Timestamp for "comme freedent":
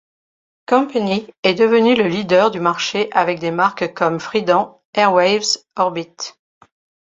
3.93-4.81